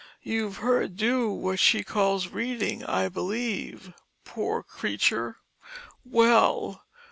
You've 0.23 0.57
heard 0.57 0.81
her 0.81 0.87
do 0.95 1.29
what 1.29 1.59
she 1.59 1.83
calls 1.83 2.29
reading, 2.29 2.83
I 2.85 3.07
believe. 3.07 3.93
Poor 4.25 4.63
Creature! 4.63 5.37
Well! 6.03 6.81